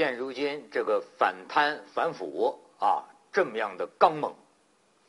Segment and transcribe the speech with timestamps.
[0.00, 4.34] 现如今这个反贪反腐啊，这么样的刚猛，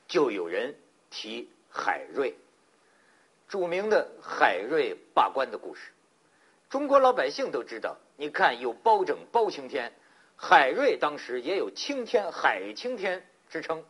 [0.10, 0.76] 就有人
[1.10, 2.36] 提海瑞，
[3.48, 5.94] 著名的海瑞罢官的故事。
[6.70, 9.94] 中国老百姓都知道，你看有包拯、包青天，
[10.36, 13.86] 海瑞当时也有青天、海青天之称。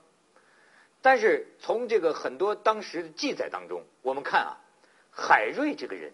[1.02, 4.62] 但是从这个很多当时的记载当中，我们看啊，
[5.10, 6.14] 海瑞这个人，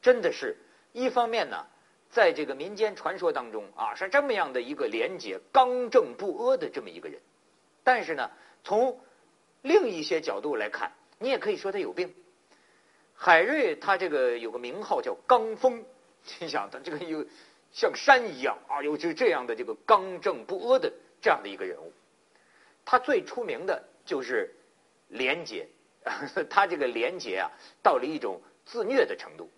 [0.00, 0.56] 真的是
[0.92, 1.66] 一方面呢。
[2.14, 7.20] 在这个民间传说当中啊，是这么样的一个廉洁、刚正不阿的这么一个人，
[7.82, 8.30] 但是呢，
[8.62, 9.00] 从
[9.62, 12.14] 另一些角度来看，你也可以说他有病。
[13.16, 15.84] 海瑞他这个有个名号叫刚峰，
[16.38, 17.26] 你想他这个有
[17.72, 21.92] 像山一样啊，有就这样的这个刚正不阿的这样的一个人物。
[22.84, 24.54] 他最出名的就是
[25.08, 25.66] 廉洁，
[26.48, 27.50] 他这个廉洁啊，
[27.82, 29.50] 到了一种自虐的程度，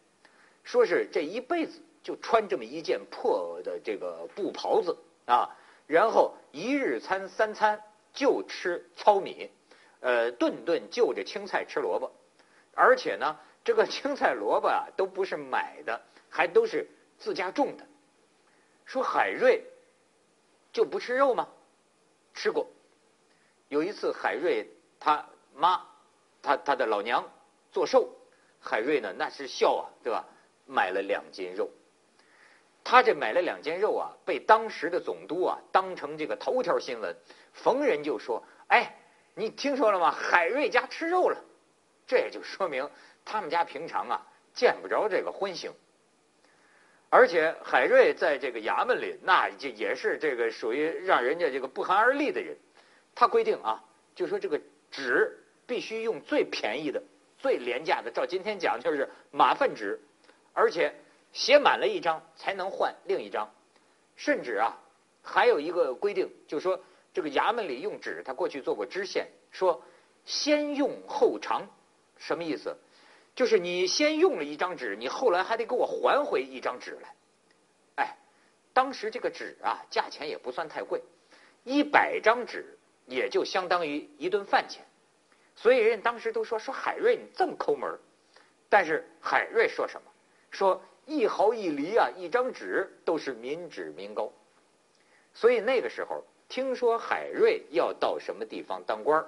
[0.64, 1.82] 说是这一辈子。
[2.06, 5.50] 就穿这么一件破的这个布袍子啊，
[5.88, 7.82] 然后一日餐三餐
[8.12, 9.50] 就吃糙米，
[9.98, 12.12] 呃，顿顿就着青菜吃萝卜，
[12.76, 17.84] 而且呢，这个青菜萝卜啊都不是买的，还都是自家种的。
[18.84, 19.64] 说海瑞
[20.72, 21.48] 就不吃肉吗？
[22.34, 22.68] 吃过。
[23.68, 24.70] 有一次海瑞
[25.00, 25.26] 他
[25.56, 25.84] 妈
[26.40, 27.28] 他他的老娘
[27.72, 28.08] 做寿，
[28.60, 30.24] 海瑞呢那是笑啊，对吧？
[30.66, 31.68] 买了两斤肉。
[32.88, 37.16] 他这买了两件肉啊，被当时的总督啊当成这个头条新闻，
[37.52, 38.94] 逢人就说：“哎，
[39.34, 40.12] 你听说了吗？
[40.12, 41.36] 海瑞家吃肉了。”
[42.06, 42.88] 这也就说明
[43.24, 45.72] 他们家平常啊见不着这个荤腥。
[47.10, 52.56] 而且海瑞在这个衙门里，那就也是这个属于让人家这个不寒而栗的人。
[53.16, 53.82] 他规定啊，
[54.14, 54.60] 就说这个
[54.92, 57.02] 纸必须用最便宜的、
[57.36, 60.00] 最廉价的，照今天讲就是马粪纸，
[60.52, 60.94] 而且。
[61.36, 63.50] 写满了一张才能换另一张，
[64.16, 64.78] 甚至啊，
[65.22, 69.82] 还有一个规定，就是说这个衙门里用纸，他过去做过知县，说
[70.24, 71.68] 先用后偿，
[72.16, 72.74] 什么意思？
[73.34, 77.14] 就是你先用了一张纸，你后来还得给我还回一张纸来。
[77.96, 78.16] 哎，
[78.72, 81.02] 当时这个纸啊，价钱也不算太贵，
[81.64, 84.86] 一百张纸也就相当于一顿饭钱，
[85.54, 87.98] 所以人家当时都说说海瑞你这么抠门
[88.70, 90.10] 但是海瑞说什么？
[90.50, 90.82] 说。
[91.06, 94.30] 一毫一厘啊，一张纸都是民脂民膏，
[95.32, 99.24] 所以那个时候听说海瑞要到什么地方当官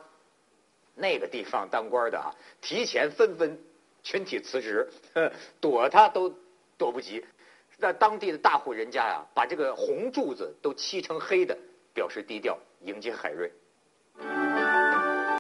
[0.95, 3.57] 那个地方当官的啊，提前纷纷
[4.03, 4.89] 群体辞职，
[5.61, 6.35] 躲他都
[6.77, 7.25] 躲不及。
[7.77, 11.57] 那当地的大户人家呀，把这个红柱子都漆成黑的，
[11.95, 13.53] 表示低调迎接海瑞。